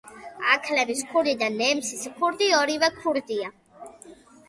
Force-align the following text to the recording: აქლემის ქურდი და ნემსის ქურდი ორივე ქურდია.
აქლემის 0.53 1.03
ქურდი 1.11 1.35
და 1.43 1.51
ნემსის 1.59 2.09
ქურდი 2.17 2.51
ორივე 2.65 2.93
ქურდია. 3.01 3.55